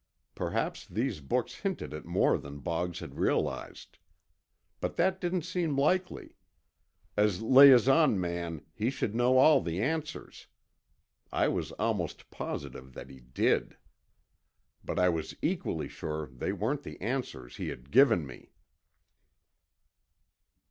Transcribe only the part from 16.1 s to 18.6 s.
they weren't the answers he had given me.